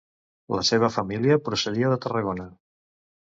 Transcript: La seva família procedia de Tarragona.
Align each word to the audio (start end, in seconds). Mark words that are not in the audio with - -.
La 0.59 0.63
seva 0.69 0.89
família 0.95 1.37
procedia 1.49 1.91
de 1.93 1.99
Tarragona. 2.07 2.47